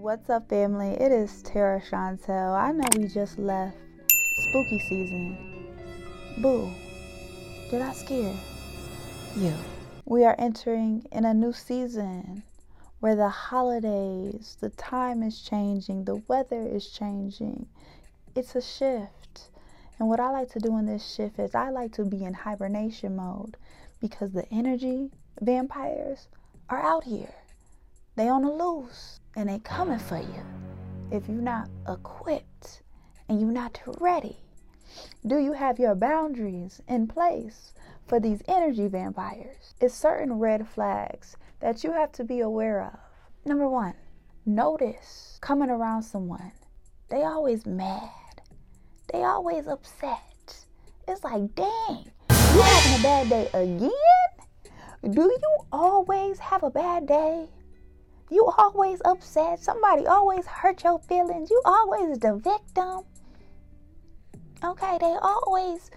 What's 0.00 0.30
up, 0.30 0.48
family? 0.48 0.92
It 0.92 1.12
is 1.12 1.42
Tera 1.42 1.78
Chantelle. 1.78 2.54
I 2.54 2.72
know 2.72 2.88
we 2.96 3.06
just 3.06 3.38
left 3.38 3.76
spooky 4.48 4.78
season. 4.78 5.36
Boo, 6.38 6.70
did 7.70 7.82
I 7.82 7.92
scare 7.92 8.34
you? 9.36 9.52
We 10.06 10.24
are 10.24 10.34
entering 10.38 11.04
in 11.12 11.26
a 11.26 11.34
new 11.34 11.52
season 11.52 12.44
where 13.00 13.14
the 13.14 13.28
holidays, 13.28 14.56
the 14.62 14.70
time 14.70 15.22
is 15.22 15.42
changing, 15.42 16.06
the 16.06 16.22
weather 16.28 16.66
is 16.66 16.88
changing. 16.88 17.66
It's 18.34 18.56
a 18.56 18.62
shift. 18.62 19.50
And 19.98 20.08
what 20.08 20.18
I 20.18 20.30
like 20.30 20.48
to 20.52 20.60
do 20.60 20.78
in 20.78 20.86
this 20.86 21.06
shift 21.14 21.38
is 21.38 21.54
I 21.54 21.68
like 21.68 21.92
to 21.96 22.06
be 22.06 22.24
in 22.24 22.32
hibernation 22.32 23.16
mode 23.16 23.58
because 24.00 24.32
the 24.32 24.50
energy 24.50 25.10
vampires 25.42 26.28
are 26.70 26.82
out 26.82 27.04
here. 27.04 27.34
They 28.16 28.28
on 28.28 28.42
the 28.42 28.50
loose 28.50 29.19
and 29.36 29.48
they 29.48 29.58
coming 29.60 29.98
for 29.98 30.18
you 30.18 30.44
if 31.10 31.28
you're 31.28 31.36
not 31.36 31.68
equipped 31.88 32.82
and 33.28 33.40
you're 33.40 33.50
not 33.50 33.80
ready. 34.00 34.36
Do 35.26 35.38
you 35.38 35.52
have 35.52 35.78
your 35.78 35.94
boundaries 35.94 36.80
in 36.88 37.06
place 37.06 37.74
for 38.06 38.18
these 38.18 38.42
energy 38.48 38.88
vampires? 38.88 39.74
It's 39.80 39.94
certain 39.94 40.34
red 40.34 40.66
flags 40.68 41.36
that 41.60 41.84
you 41.84 41.92
have 41.92 42.12
to 42.12 42.24
be 42.24 42.40
aware 42.40 42.82
of. 42.82 42.98
Number 43.44 43.68
one, 43.68 43.94
notice 44.46 45.38
coming 45.40 45.70
around 45.70 46.02
someone, 46.02 46.52
they 47.08 47.22
always 47.22 47.66
mad. 47.66 48.10
They 49.12 49.24
always 49.24 49.66
upset. 49.66 50.64
It's 51.08 51.24
like, 51.24 51.54
dang, 51.54 52.10
you 52.54 52.60
having 52.60 53.00
a 53.00 53.02
bad 53.02 53.28
day 53.28 53.48
again? 53.52 53.90
Do 55.12 55.22
you 55.22 55.56
always 55.72 56.38
have 56.38 56.62
a 56.62 56.70
bad 56.70 57.06
day? 57.06 57.48
You 58.30 58.46
always 58.58 59.02
upset. 59.04 59.60
Somebody 59.60 60.06
always 60.06 60.46
hurt 60.46 60.84
your 60.84 61.00
feelings. 61.00 61.50
You 61.50 61.60
always 61.64 62.18
the 62.18 62.36
victim. 62.36 63.04
Okay, 64.62 64.98
they 65.00 65.16
always 65.20 65.90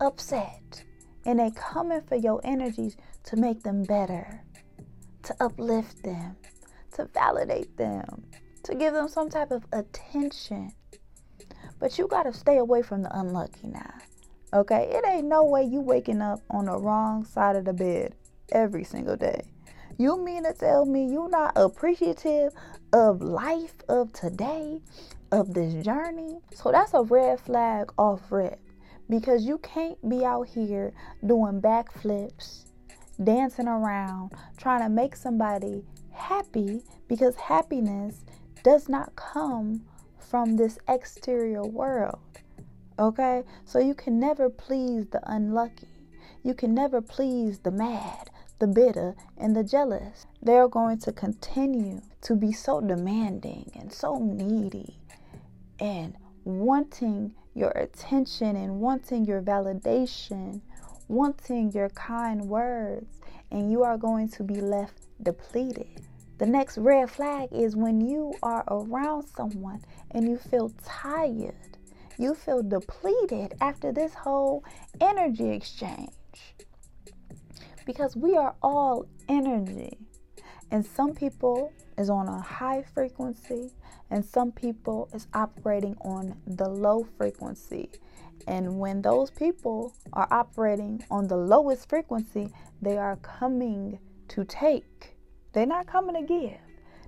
upset. 0.00 0.84
And 1.24 1.38
they 1.40 1.50
coming 1.50 2.00
for 2.02 2.16
your 2.16 2.40
energies 2.44 2.96
to 3.24 3.36
make 3.36 3.62
them 3.62 3.82
better, 3.82 4.42
to 5.24 5.34
uplift 5.40 6.02
them, 6.02 6.36
to 6.94 7.06
validate 7.06 7.76
them, 7.76 8.24
to 8.62 8.74
give 8.74 8.94
them 8.94 9.08
some 9.08 9.28
type 9.28 9.50
of 9.50 9.64
attention. 9.72 10.72
But 11.78 11.98
you 11.98 12.06
gotta 12.06 12.32
stay 12.32 12.58
away 12.58 12.82
from 12.82 13.02
the 13.02 13.18
unlucky 13.18 13.66
now. 13.66 13.94
Okay? 14.52 14.90
It 14.92 15.04
ain't 15.06 15.26
no 15.26 15.44
way 15.44 15.64
you 15.64 15.80
waking 15.80 16.22
up 16.22 16.40
on 16.50 16.66
the 16.66 16.78
wrong 16.78 17.24
side 17.24 17.56
of 17.56 17.64
the 17.64 17.72
bed 17.72 18.14
every 18.52 18.84
single 18.84 19.16
day. 19.16 19.42
You 20.00 20.16
mean 20.16 20.44
to 20.44 20.54
tell 20.54 20.86
me 20.86 21.12
you're 21.12 21.28
not 21.28 21.52
appreciative 21.56 22.54
of 22.90 23.20
life 23.20 23.74
of 23.86 24.14
today, 24.14 24.80
of 25.30 25.52
this 25.52 25.84
journey? 25.84 26.38
So 26.54 26.72
that's 26.72 26.94
a 26.94 27.02
red 27.02 27.38
flag 27.38 27.92
off 27.98 28.22
rip 28.32 28.58
because 29.10 29.44
you 29.44 29.58
can't 29.58 29.98
be 30.08 30.24
out 30.24 30.48
here 30.48 30.94
doing 31.26 31.60
backflips, 31.60 32.64
dancing 33.22 33.68
around, 33.68 34.32
trying 34.56 34.80
to 34.80 34.88
make 34.88 35.14
somebody 35.16 35.84
happy 36.12 36.80
because 37.06 37.36
happiness 37.36 38.24
does 38.64 38.88
not 38.88 39.14
come 39.16 39.82
from 40.16 40.56
this 40.56 40.78
exterior 40.88 41.64
world. 41.64 42.20
Okay? 42.98 43.42
So 43.66 43.78
you 43.78 43.92
can 43.92 44.18
never 44.18 44.48
please 44.48 45.08
the 45.08 45.20
unlucky. 45.30 45.88
You 46.42 46.54
can 46.54 46.72
never 46.72 47.02
please 47.02 47.58
the 47.58 47.70
mad, 47.70 48.29
the 48.60 48.66
bitter, 48.66 49.16
and 49.38 49.56
the 49.56 49.64
jealous. 49.64 50.26
They're 50.42 50.68
going 50.68 50.98
to 51.00 51.12
continue 51.12 52.02
to 52.20 52.36
be 52.36 52.52
so 52.52 52.80
demanding 52.80 53.72
and 53.74 53.92
so 53.92 54.18
needy 54.18 54.98
and 55.80 56.14
wanting 56.44 57.34
your 57.54 57.70
attention 57.70 58.56
and 58.56 58.80
wanting 58.80 59.24
your 59.24 59.40
validation, 59.40 60.60
wanting 61.08 61.72
your 61.72 61.88
kind 61.90 62.42
words, 62.42 63.20
and 63.50 63.72
you 63.72 63.82
are 63.82 63.96
going 63.96 64.28
to 64.28 64.44
be 64.44 64.60
left 64.60 65.06
depleted. 65.22 66.02
The 66.36 66.46
next 66.46 66.78
red 66.78 67.10
flag 67.10 67.48
is 67.52 67.76
when 67.76 68.00
you 68.00 68.34
are 68.42 68.64
around 68.68 69.26
someone 69.36 69.82
and 70.10 70.28
you 70.28 70.36
feel 70.36 70.70
tired. 70.84 71.54
You 72.18 72.34
feel 72.34 72.62
depleted 72.62 73.54
after 73.60 73.90
this 73.90 74.12
whole 74.12 74.64
energy 75.00 75.48
exchange 75.50 76.10
because 77.90 78.14
we 78.14 78.36
are 78.36 78.54
all 78.62 79.04
energy. 79.28 79.98
And 80.70 80.86
some 80.86 81.12
people 81.12 81.72
is 81.98 82.08
on 82.08 82.28
a 82.28 82.40
high 82.40 82.84
frequency 82.94 83.72
and 84.10 84.24
some 84.24 84.52
people 84.52 85.08
is 85.12 85.26
operating 85.34 85.96
on 86.02 86.36
the 86.46 86.68
low 86.68 87.04
frequency. 87.18 87.90
And 88.46 88.78
when 88.78 89.02
those 89.02 89.32
people 89.32 89.92
are 90.12 90.28
operating 90.30 91.04
on 91.10 91.26
the 91.26 91.36
lowest 91.36 91.88
frequency, 91.88 92.50
they 92.80 92.96
are 92.96 93.16
coming 93.16 93.98
to 94.28 94.44
take. 94.44 95.16
They're 95.52 95.66
not 95.66 95.88
coming 95.88 96.14
to 96.14 96.22
give. 96.22 96.60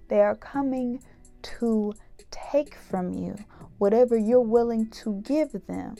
They 0.09 0.21
are 0.21 0.35
coming 0.35 1.01
to 1.61 1.93
take 2.33 2.75
from 2.75 3.13
you 3.15 3.37
whatever 3.79 4.17
you're 4.17 4.41
willing 4.41 4.91
to 5.03 5.23
give 5.23 5.53
them. 5.69 5.95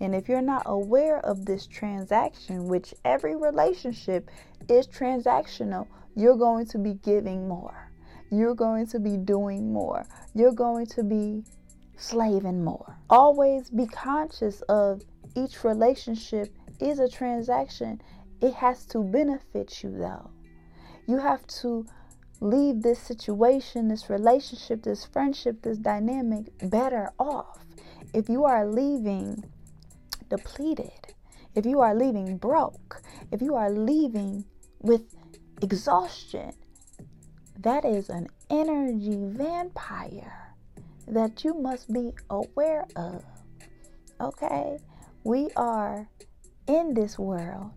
And 0.00 0.14
if 0.14 0.28
you're 0.28 0.42
not 0.42 0.62
aware 0.66 1.18
of 1.20 1.46
this 1.46 1.66
transaction, 1.66 2.68
which 2.68 2.94
every 3.04 3.36
relationship 3.36 4.30
is 4.68 4.86
transactional, 4.86 5.86
you're 6.14 6.36
going 6.36 6.66
to 6.66 6.78
be 6.78 6.94
giving 6.94 7.48
more. 7.48 7.90
You're 8.30 8.54
going 8.54 8.86
to 8.88 8.98
be 8.98 9.16
doing 9.16 9.72
more. 9.72 10.06
You're 10.34 10.52
going 10.52 10.86
to 10.86 11.02
be 11.02 11.44
slaving 11.96 12.62
more. 12.62 12.98
Always 13.08 13.70
be 13.70 13.86
conscious 13.86 14.60
of 14.62 15.02
each 15.34 15.64
relationship 15.64 16.54
is 16.80 16.98
a 16.98 17.08
transaction. 17.08 18.00
It 18.40 18.54
has 18.54 18.84
to 18.86 19.02
benefit 19.02 19.82
you 19.82 19.96
though. 19.96 20.30
You 21.06 21.18
have 21.18 21.46
to 21.60 21.86
leave 22.40 22.82
this 22.82 22.98
situation, 22.98 23.88
this 23.88 24.10
relationship, 24.10 24.82
this 24.82 25.06
friendship, 25.06 25.62
this 25.62 25.78
dynamic 25.78 26.46
better 26.68 27.12
off. 27.18 27.64
If 28.12 28.28
you 28.28 28.44
are 28.44 28.66
leaving 28.66 29.44
depleted, 30.28 31.14
if 31.54 31.64
you 31.66 31.80
are 31.80 31.94
leaving 31.94 32.36
broke, 32.36 33.02
if 33.32 33.40
you 33.40 33.54
are 33.54 33.70
leaving 33.70 34.44
with 34.80 35.02
exhaustion, 35.62 36.52
that 37.58 37.84
is 37.84 38.08
an 38.08 38.28
energy 38.50 39.16
vampire 39.18 40.54
that 41.08 41.44
you 41.44 41.54
must 41.54 41.92
be 41.92 42.12
aware 42.30 42.86
of. 42.96 43.24
Okay? 44.20 44.78
We 45.24 45.50
are 45.56 46.08
in 46.66 46.94
this 46.94 47.18
world, 47.18 47.70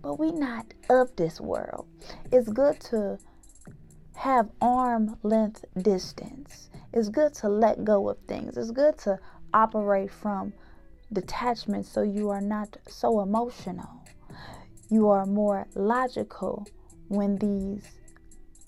but 0.00 0.18
we 0.18 0.32
not 0.32 0.66
of 0.88 1.14
this 1.16 1.40
world. 1.40 1.86
It's 2.30 2.48
good 2.48 2.80
to 2.90 3.18
have 4.16 4.50
arm 4.60 5.16
length 5.22 5.64
distance. 5.80 6.70
It's 6.92 7.08
good 7.08 7.34
to 7.34 7.48
let 7.48 7.84
go 7.84 8.08
of 8.08 8.18
things. 8.28 8.56
It's 8.56 8.70
good 8.70 8.98
to 8.98 9.18
operate 9.52 10.10
from 10.10 10.52
detachment 11.12 11.86
so 11.86 12.02
you 12.02 12.30
are 12.30 12.40
not 12.40 12.76
so 12.88 13.20
emotional. 13.20 14.02
You 14.88 15.08
are 15.08 15.26
more 15.26 15.66
logical 15.74 16.66
when 17.08 17.36
these 17.36 17.98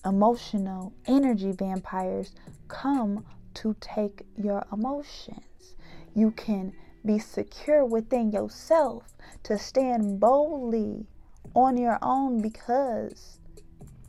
emotional 0.05 0.93
energy 1.07 1.53
vampires 1.53 2.33
come 2.69 3.25
to 3.55 3.75
take 3.81 4.27
your 4.37 4.67
emotions. 4.73 5.75
You 6.15 6.31
can 6.33 6.73
be 7.05 7.19
secure 7.19 7.85
within 7.85 8.33
yourself 8.33 9.15
to 9.45 9.59
stand 9.59 10.21
boldly 10.21 11.07
on 11.55 11.77
your 11.77 11.99
own 12.03 12.41
because 12.41 13.39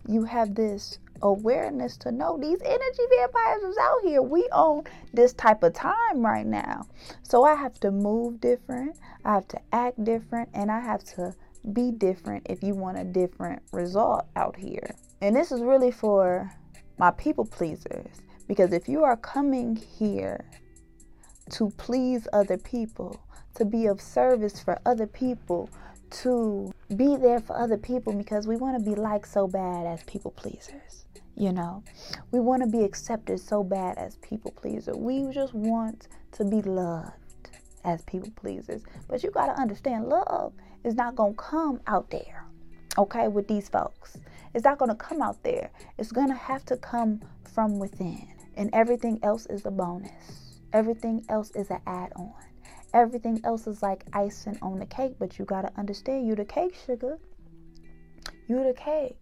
you 0.07 0.23
have 0.23 0.55
this 0.55 0.99
awareness 1.21 1.97
to 1.97 2.11
know 2.11 2.37
these 2.37 2.61
energy 2.63 3.03
vampires 3.09 3.63
is 3.63 3.77
out 3.77 3.99
here. 4.03 4.21
We 4.21 4.47
own 4.51 4.83
this 5.13 5.33
type 5.33 5.63
of 5.63 5.73
time 5.73 6.25
right 6.25 6.45
now. 6.45 6.85
So 7.23 7.43
I 7.43 7.55
have 7.55 7.79
to 7.81 7.91
move 7.91 8.41
different, 8.41 8.97
I 9.23 9.33
have 9.33 9.47
to 9.49 9.59
act 9.71 10.03
different, 10.03 10.49
and 10.53 10.71
I 10.71 10.79
have 10.79 11.03
to 11.15 11.33
be 11.73 11.91
different 11.91 12.45
if 12.49 12.61
you 12.61 12.75
want 12.75 12.97
a 12.97 13.03
different 13.03 13.61
result 13.71 14.25
out 14.35 14.55
here. 14.55 14.95
And 15.21 15.35
this 15.35 15.51
is 15.51 15.61
really 15.61 15.91
for 15.91 16.51
my 16.97 17.11
people 17.11 17.45
pleasers 17.45 18.21
because 18.47 18.73
if 18.73 18.87
you 18.87 19.03
are 19.03 19.17
coming 19.17 19.75
here 19.75 20.45
to 21.51 21.69
please 21.77 22.27
other 22.33 22.57
people, 22.57 23.19
to 23.55 23.65
be 23.65 23.87
of 23.87 24.01
service 24.01 24.61
for 24.61 24.79
other 24.85 25.07
people, 25.07 25.69
to 26.09 26.71
be 26.95 27.15
there 27.15 27.39
for 27.39 27.57
other 27.57 27.77
people 27.77 28.13
because 28.13 28.47
we 28.47 28.55
want 28.55 28.77
to 28.77 28.89
be 28.89 28.95
liked 28.95 29.27
so 29.27 29.47
bad 29.47 29.85
as 29.85 30.03
people 30.03 30.31
pleasers. 30.31 31.05
You 31.35 31.51
know, 31.51 31.83
we 32.31 32.39
want 32.39 32.63
to 32.63 32.67
be 32.67 32.83
accepted 32.83 33.39
so 33.39 33.63
bad 33.63 33.97
as 33.97 34.15
people 34.17 34.51
pleasers. 34.51 34.95
We 34.95 35.27
just 35.33 35.53
want 35.53 36.07
to 36.33 36.45
be 36.45 36.61
loved 36.61 37.49
as 37.83 38.01
people 38.03 38.31
pleasers. 38.35 38.83
But 39.07 39.23
you 39.23 39.31
got 39.31 39.47
to 39.47 39.61
understand, 39.61 40.07
love 40.07 40.53
is 40.83 40.95
not 40.95 41.15
going 41.15 41.33
to 41.33 41.37
come 41.37 41.81
out 41.87 42.09
there, 42.09 42.45
okay, 42.97 43.27
with 43.27 43.47
these 43.47 43.67
folks. 43.67 44.17
It's 44.53 44.63
not 44.63 44.77
going 44.77 44.89
to 44.89 44.95
come 44.95 45.21
out 45.21 45.43
there. 45.43 45.71
It's 45.97 46.11
going 46.11 46.29
to 46.29 46.35
have 46.35 46.65
to 46.67 46.77
come 46.77 47.21
from 47.53 47.79
within. 47.79 48.27
And 48.55 48.69
everything 48.71 49.19
else 49.21 49.45
is 49.47 49.65
a 49.65 49.71
bonus. 49.71 50.59
Everything 50.71 51.25
else 51.27 51.51
is 51.51 51.69
an 51.69 51.81
add 51.85 52.13
on. 52.15 52.33
Everything 52.95 53.41
else 53.43 53.67
is 53.67 53.83
like 53.83 54.05
icing 54.13 54.57
on 54.61 54.79
the 54.79 54.85
cake, 54.85 55.15
but 55.19 55.37
you 55.37 55.43
got 55.43 55.63
to 55.63 55.71
understand 55.77 56.25
you 56.25 56.33
the 56.33 56.45
cake, 56.45 56.73
sugar. 56.85 57.19
You 58.47 58.63
the 58.63 58.73
cake. 58.73 59.17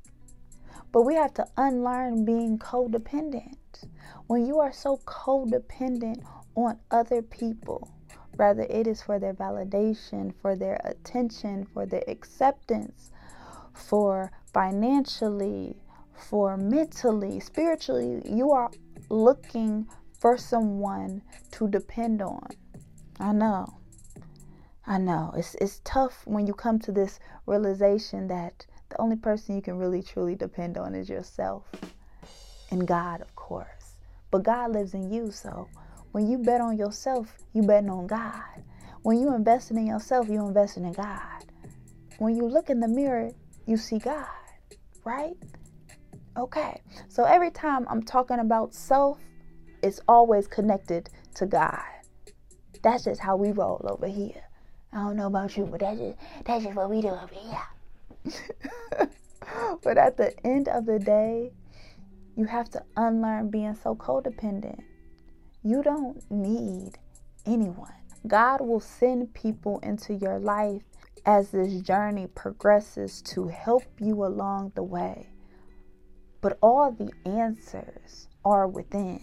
But 0.92 1.02
we 1.02 1.16
have 1.16 1.34
to 1.34 1.48
unlearn 1.58 2.24
being 2.24 2.60
codependent. 2.60 3.88
When 4.28 4.46
you 4.46 4.60
are 4.60 4.72
so 4.72 4.98
codependent 5.08 6.24
on 6.54 6.78
other 6.92 7.24
people, 7.24 7.90
rather 8.38 8.62
it 8.70 8.86
is 8.86 9.02
for 9.02 9.18
their 9.18 9.34
validation, 9.34 10.36
for 10.40 10.56
their 10.56 10.80
attention, 10.84 11.66
for 11.66 11.88
their 11.88 12.04
acceptance, 12.08 13.10
for 13.74 14.31
financially, 14.54 15.78
for 16.14 16.58
mentally, 16.58 17.40
spiritually, 17.40 18.22
you 18.24 18.52
are 18.52 18.70
looking 19.10 19.88
for 20.20 20.38
someone 20.38 21.24
to 21.54 21.68
depend 21.68 22.22
on. 22.22 22.50
I 23.24 23.31
know. 23.31 23.80
I 24.86 24.98
know. 24.98 25.34
It's 25.38 25.56
it's 25.56 25.80
tough 25.86 26.24
when 26.25 26.46
you 26.46 26.54
come 26.54 26.78
to 26.80 26.92
this 26.92 27.22
realization 27.46 28.28
that 28.28 28.66
the 28.90 29.00
only 29.00 29.16
person 29.16 29.56
you 29.56 29.62
can 29.62 29.78
really 29.78 30.04
truly 30.04 30.36
depend 30.36 30.78
on 30.78 30.94
is 30.94 31.08
yourself 31.08 31.64
and 32.70 32.86
God, 32.86 33.22
of 33.22 33.34
course. 33.34 33.96
But 34.30 34.44
God 34.44 34.74
lives 34.74 34.94
in 34.94 35.10
you, 35.10 35.31
so 35.31 35.70
when 36.12 36.30
you 36.30 36.38
bet 36.38 36.60
on 36.60 36.78
yourself, 36.78 37.38
you 37.54 37.62
betting 37.62 37.90
on 37.90 38.08
God. 38.08 38.44
When 39.04 39.18
you 39.22 39.34
investing 39.34 39.78
in 39.78 39.88
yourself, 39.88 40.28
you 40.28 40.46
investing 40.46 40.84
in 40.84 40.92
God. 40.92 41.46
When 42.18 42.36
you 42.36 42.46
look 42.46 42.70
in 42.70 42.81
the 42.81 42.90
mirror, 42.90 43.31
you 43.66 43.78
see 43.78 44.00
God, 44.00 44.28
right? 45.06 45.38
Okay. 46.36 46.81
So 47.08 47.24
every 47.24 47.52
time 47.52 47.86
I'm 47.90 48.04
talking 48.04 48.40
about 48.40 48.74
self, 48.74 49.18
it's 49.81 50.02
always 50.10 50.46
connected 50.46 51.10
to 51.36 51.46
God. 51.46 51.80
That's 52.84 53.06
just 53.06 53.22
how 53.22 53.38
we 53.38 53.52
roll 53.52 53.82
over 53.90 54.08
here. 54.08 54.44
I 54.92 54.98
don't 54.98 55.16
know 55.16 55.28
about 55.28 55.58
you, 55.58 55.66
but 55.66 55.80
that's 55.80 56.00
just 56.00 56.18
that's 56.46 56.64
just 56.66 56.76
what 56.76 56.90
we 56.90 57.02
do 57.02 57.10
over 57.10 57.34
here. 57.34 59.10
but 59.84 59.98
at 59.98 60.18
the 60.18 60.34
end 60.46 60.68
of 60.68 60.86
the 60.86 61.00
day, 61.00 61.52
you 62.36 62.46
have 62.46 62.70
to 62.72 62.84
unlearn 62.96 63.50
being 63.50 63.76
so 63.76 63.96
codependent. 63.96 64.82
You 65.64 65.82
don't 65.82 66.30
need 66.30 67.00
anyone. 67.46 67.94
God 68.28 68.62
will 68.62 68.80
send 68.80 69.34
people 69.34 69.80
into 69.80 70.14
your 70.14 70.40
life 70.40 70.84
as 71.26 71.52
this 71.52 71.82
journey 71.82 72.28
progresses 72.28 73.22
to 73.22 73.48
help 73.48 73.84
you 74.00 74.26
along 74.26 74.74
the 74.76 74.84
way. 74.84 75.30
But 76.42 76.58
all 76.62 76.92
the 76.92 77.12
answers 77.26 78.28
are 78.44 78.68
within. 78.68 79.22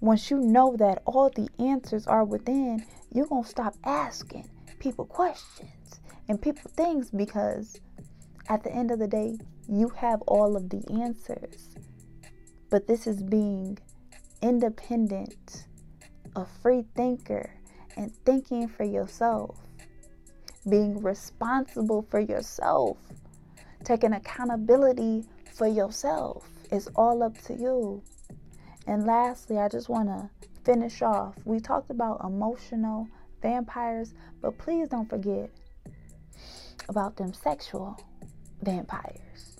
Once 0.00 0.30
you 0.30 0.38
know 0.38 0.76
that 0.76 1.02
all 1.06 1.28
the 1.30 1.48
answers 1.58 2.06
are 2.06 2.24
within, 2.24 2.84
you're 3.12 3.26
going 3.26 3.42
to 3.42 3.48
stop 3.48 3.74
asking 3.84 4.48
people 4.78 5.04
questions 5.04 6.00
and 6.28 6.40
people 6.40 6.70
things 6.76 7.10
because 7.10 7.80
at 8.48 8.62
the 8.62 8.72
end 8.72 8.90
of 8.90 8.98
the 8.98 9.06
day, 9.06 9.36
you 9.68 9.88
have 9.90 10.22
all 10.22 10.56
of 10.56 10.70
the 10.70 10.82
answers. 11.02 11.74
But 12.70 12.86
this 12.86 13.06
is 13.06 13.22
being 13.22 13.78
independent, 14.40 15.66
a 16.34 16.46
free 16.62 16.84
thinker, 16.94 17.50
and 17.96 18.14
thinking 18.24 18.68
for 18.68 18.84
yourself, 18.84 19.58
being 20.68 21.02
responsible 21.02 22.06
for 22.10 22.20
yourself, 22.20 22.96
taking 23.84 24.12
accountability 24.12 25.24
for 25.54 25.66
yourself. 25.66 26.48
It's 26.70 26.88
all 26.94 27.22
up 27.22 27.36
to 27.42 27.54
you. 27.54 28.02
And 28.88 29.04
lastly, 29.04 29.58
I 29.58 29.68
just 29.68 29.90
want 29.90 30.08
to 30.08 30.30
finish 30.64 31.02
off. 31.02 31.34
We 31.44 31.60
talked 31.60 31.90
about 31.90 32.24
emotional 32.24 33.06
vampires, 33.42 34.14
but 34.40 34.56
please 34.56 34.88
don't 34.88 35.08
forget 35.10 35.50
about 36.88 37.14
them 37.18 37.34
sexual 37.34 38.00
vampires. 38.62 39.58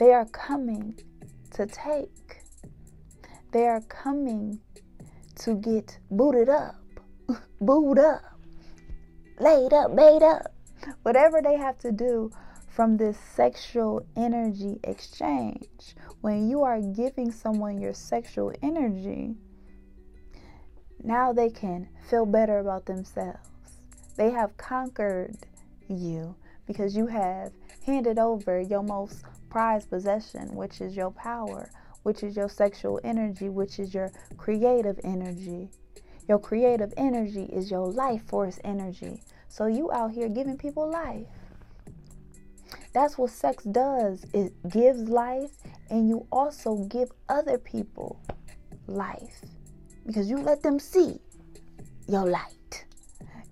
They 0.00 0.12
are 0.12 0.26
coming 0.26 0.98
to 1.52 1.66
take, 1.66 2.42
they 3.52 3.68
are 3.68 3.82
coming 3.82 4.58
to 5.36 5.54
get 5.54 5.96
booted 6.10 6.48
up, 6.48 6.82
booed 7.60 8.00
up, 8.00 8.22
laid 9.38 9.72
up, 9.72 9.92
made 9.92 10.24
up, 10.24 10.52
whatever 11.04 11.40
they 11.40 11.56
have 11.56 11.78
to 11.78 11.92
do 11.92 12.32
from 12.66 12.96
this 12.96 13.16
sexual 13.36 14.04
energy 14.16 14.80
exchange. 14.82 15.94
When 16.20 16.50
you 16.50 16.62
are 16.62 16.80
giving 16.80 17.32
someone 17.32 17.80
your 17.80 17.94
sexual 17.94 18.52
energy, 18.62 19.36
now 21.02 21.32
they 21.32 21.48
can 21.48 21.88
feel 22.10 22.26
better 22.26 22.58
about 22.58 22.84
themselves. 22.84 23.38
They 24.16 24.30
have 24.30 24.56
conquered 24.58 25.36
you 25.88 26.34
because 26.66 26.94
you 26.94 27.06
have 27.06 27.52
handed 27.86 28.18
over 28.18 28.60
your 28.60 28.82
most 28.82 29.24
prized 29.48 29.88
possession, 29.88 30.54
which 30.54 30.82
is 30.82 30.94
your 30.94 31.10
power, 31.10 31.70
which 32.02 32.22
is 32.22 32.36
your 32.36 32.50
sexual 32.50 33.00
energy, 33.02 33.48
which 33.48 33.78
is 33.78 33.94
your 33.94 34.12
creative 34.36 35.00
energy. 35.02 35.70
Your 36.28 36.38
creative 36.38 36.92
energy 36.98 37.44
is 37.44 37.70
your 37.70 37.86
life 37.86 38.22
force 38.26 38.58
energy. 38.62 39.22
So 39.48 39.66
you 39.66 39.90
out 39.90 40.12
here 40.12 40.28
giving 40.28 40.58
people 40.58 40.88
life. 40.90 41.26
That's 42.92 43.16
what 43.16 43.30
sex 43.30 43.64
does. 43.64 44.24
It 44.34 44.52
gives 44.68 45.08
life 45.08 45.50
and 45.90 46.08
you 46.08 46.26
also 46.30 46.76
give 46.84 47.10
other 47.28 47.58
people 47.58 48.20
life 48.86 49.44
because 50.06 50.30
you 50.30 50.38
let 50.38 50.62
them 50.62 50.78
see 50.78 51.20
your 52.08 52.26
light, 52.26 52.84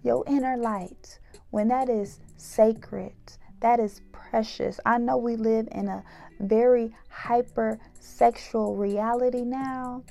your 0.02 0.24
inner 0.26 0.56
light. 0.56 1.18
When 1.50 1.68
that 1.68 1.88
is 1.88 2.20
sacred, 2.36 3.12
that 3.60 3.80
is 3.80 4.00
precious. 4.12 4.80
I 4.86 4.98
know 4.98 5.16
we 5.16 5.36
live 5.36 5.68
in 5.72 5.88
a 5.88 6.02
very 6.40 6.94
hyper 7.10 7.78
sexual 7.98 8.76
reality 8.76 9.42
now. 9.42 10.04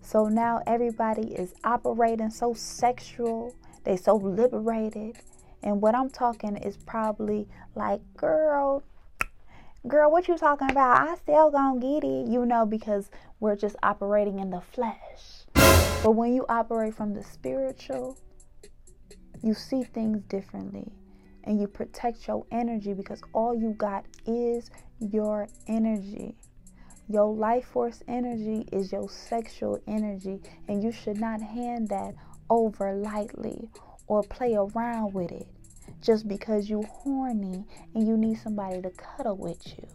So 0.00 0.24
now 0.24 0.62
everybody 0.66 1.34
is 1.34 1.54
operating 1.64 2.30
so 2.30 2.54
sexual, 2.54 3.54
they 3.84 3.96
so 3.96 4.16
liberated. 4.16 5.16
And 5.62 5.82
what 5.82 5.94
I'm 5.94 6.08
talking 6.10 6.56
is 6.56 6.76
probably 6.76 7.48
like, 7.74 8.00
girl, 8.16 8.82
girl, 9.86 10.10
what 10.10 10.26
you 10.26 10.36
talking 10.36 10.70
about? 10.70 11.08
I 11.08 11.14
still 11.16 11.50
gonna 11.50 11.80
get 11.80 12.04
it, 12.04 12.28
you 12.28 12.44
know, 12.44 12.66
because 12.66 13.10
we're 13.38 13.56
just 13.56 13.76
operating 13.82 14.40
in 14.40 14.50
the 14.50 14.60
flesh. 14.60 15.44
But 16.02 16.12
when 16.12 16.34
you 16.34 16.44
operate 16.48 16.94
from 16.94 17.14
the 17.14 17.22
spiritual, 17.22 18.18
you 19.42 19.54
see 19.54 19.84
things 19.84 20.22
differently 20.28 20.90
and 21.44 21.60
you 21.60 21.68
protect 21.68 22.26
your 22.26 22.44
energy 22.50 22.92
because 22.92 23.22
all 23.32 23.54
you 23.54 23.70
got 23.70 24.04
is 24.26 24.70
your 24.98 25.48
energy. 25.68 26.36
Your 27.08 27.32
life 27.32 27.66
force 27.66 28.02
energy 28.06 28.68
is 28.70 28.92
your 28.92 29.08
sexual 29.08 29.80
energy, 29.86 30.42
and 30.68 30.82
you 30.82 30.92
should 30.92 31.18
not 31.18 31.40
hand 31.40 31.88
that 31.88 32.14
over 32.50 32.92
lightly 32.92 33.70
or 34.08 34.22
play 34.24 34.54
around 34.54 35.14
with 35.14 35.32
it 35.32 35.48
just 36.00 36.28
because 36.28 36.68
you 36.68 36.82
horny 36.82 37.64
and 37.94 38.06
you 38.06 38.16
need 38.16 38.38
somebody 38.38 38.80
to 38.82 38.90
cuddle 38.90 39.36
with 39.36 39.66
you. 39.76 39.86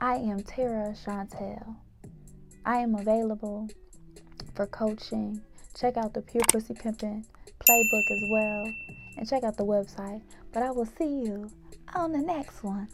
I 0.00 0.16
am 0.16 0.42
Tera 0.42 0.94
Chantelle. 0.94 1.76
I 2.64 2.78
am 2.78 2.94
available 2.94 3.68
for 4.54 4.66
coaching. 4.66 5.40
Check 5.78 5.96
out 5.96 6.14
the 6.14 6.22
Pure 6.22 6.44
Pussy 6.52 6.74
Pimpin' 6.74 7.24
playbook 7.60 8.10
as 8.10 8.30
well 8.30 8.72
and 9.16 9.28
check 9.28 9.42
out 9.42 9.56
the 9.56 9.64
website. 9.64 10.22
But 10.52 10.62
I 10.62 10.70
will 10.70 10.86
see 10.86 11.22
you 11.24 11.50
on 11.94 12.12
the 12.12 12.18
next 12.18 12.62
one. 12.62 12.88